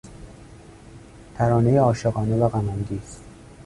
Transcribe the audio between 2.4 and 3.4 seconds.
غم انگیز